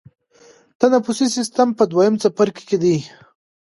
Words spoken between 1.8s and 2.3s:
دویم